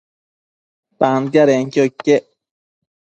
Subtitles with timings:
[0.99, 2.05] Tantiadenquio iquec